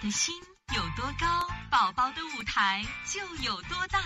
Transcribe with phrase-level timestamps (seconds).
[0.00, 0.34] 的心
[0.74, 1.26] 有多高，
[1.70, 2.82] 宝宝的舞台
[3.12, 3.98] 就有多大。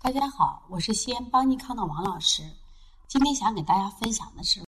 [0.00, 2.44] 大家好，我是西安邦尼康的王老师。
[3.08, 4.60] 今天想给大家分享的是，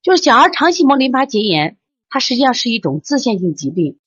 [0.00, 1.76] 就是小儿肠系膜淋巴结炎，
[2.08, 3.98] 它实际上是一种自限性疾病。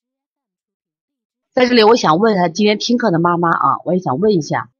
[1.52, 4.70] 在这里，我想问一下今天听课的妈妈啊，我也想问一下，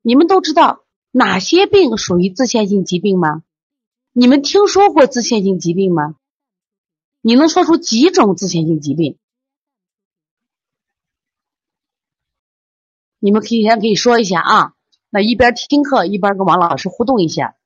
[0.00, 3.42] 你们都知道哪些病属于自限性疾病吗？
[4.12, 6.14] 你们听说过自限性疾病吗？
[7.26, 9.18] 你能说出几种自限性疾病？
[13.18, 14.74] 你们可以先可以说一下啊。
[15.10, 17.56] 那一边听课一边跟王老师互动一下。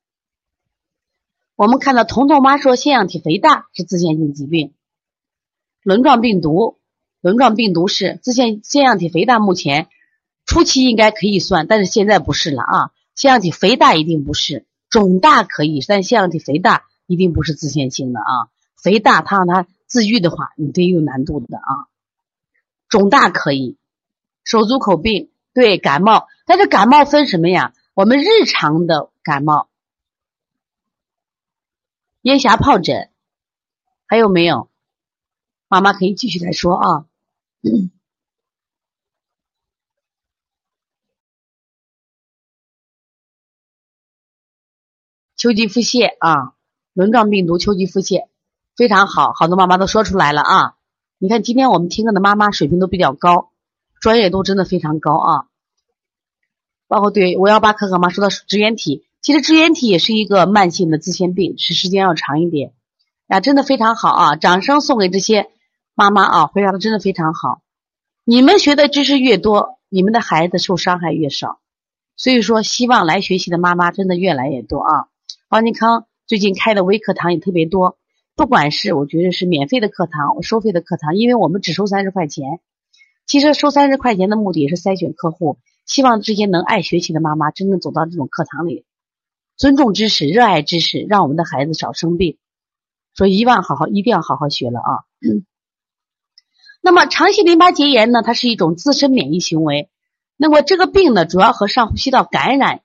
[1.55, 4.73] 我们看到彤彤妈说腺样体肥大是自限性疾病，
[5.83, 6.79] 轮状病毒，
[7.21, 9.89] 轮状病毒是自限腺样体肥大，目前
[10.43, 12.91] 初期应该可以算，但是现在不是了啊。
[13.13, 18.49] 腺样体肥大一定不是，肿大可以，但腺样体肥大一定不是自限性的啊。
[18.81, 21.87] 肥大，他让他自愈的话，你得有难度的啊。
[22.89, 23.77] 肿大可以，
[24.43, 27.73] 手足口病对感冒，但是感冒分什么呀？
[27.93, 29.69] 我们日常的感冒，
[32.21, 33.11] 咽峡疱疹，
[34.07, 34.69] 还有没有？
[35.67, 37.05] 妈妈可以继续来说啊。
[45.37, 46.55] 秋季腹泻啊，
[46.93, 48.30] 轮状病毒秋季腹泻。
[48.81, 50.73] 非常好，好多妈妈都说出来了啊！
[51.19, 53.51] 你看今天我们听课的妈妈水平都比较高，
[53.99, 55.45] 专业度真的非常高啊。
[56.87, 62.73] 包括对五幺八可可妈说到支原体，其实支原体也是一个慢性的自限病，是时间要长一点。
[63.27, 64.35] 呀，真的非常好啊！
[64.35, 65.51] 掌声送给这些
[65.93, 67.61] 妈妈啊，回答的真的非常好。
[68.23, 71.59] 你们学的知识越多，你们的孩子受伤害越少。
[72.17, 75.05] 所以说，希望来学习的妈妈真的越来越多啊！
[75.49, 77.99] 邦尼康最近开的微课堂也特别多。
[78.41, 82.59] 不管是我觉得是免费的课堂，收费的课堂，因为我们只收三十块钱。
[83.27, 88.83] 其实收三十块钱的目的也是筛选客户，希望这些能爱学习的妈妈真正走到这种课堂里，
[89.57, 92.39] 尊重知识，热爱知识，让我们的孩子少生病。
[93.13, 94.89] 所以，一万好好一定要好好学了啊！
[96.81, 98.23] 那么，肠系淋巴结炎呢？
[98.23, 99.87] 它是一种自身免疫行为。
[100.35, 102.81] 那么，这个病呢，主要和上呼吸道感染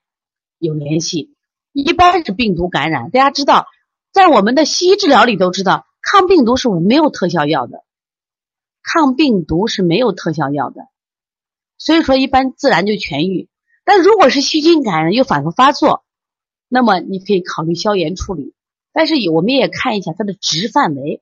[0.59, 1.35] 有联系，
[1.73, 3.11] 一般是病毒感染。
[3.11, 3.67] 大家知道。
[4.17, 7.85] 在我们的西医治疗里都知道，抗病毒是我们没有特效药的，
[8.83, 10.89] 抗病毒是没有特效药的，
[11.77, 13.51] 所以说一般自然就痊愈。
[13.85, 16.03] 但如果是细菌感染又反复发作，
[16.67, 18.55] 那么你可以考虑消炎处理。
[18.91, 21.21] 但是我们也看一下它的值范围。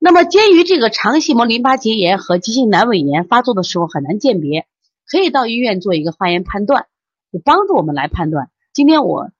[0.00, 4.66] 那么鉴于这个肠系膜淋巴结炎和急性阑尾炎发作的时候很难鉴别，
[5.08, 6.88] 可以到医院做一个化验判断，
[7.32, 8.50] 就帮助我们来判断。
[8.74, 9.30] 今天我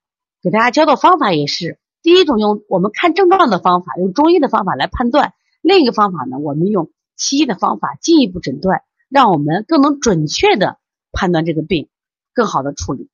[0.41, 1.81] 给大家教的方法也是。
[2.03, 5.33] 第一种用我们看症状的方法，用中医的方法来判断；
[5.63, 10.79] 另一个方法呢，我们用西医的方法进一步诊断，让我们更能准确的
[11.13, 11.89] 判断这个病，
[12.33, 13.09] 更好的处理。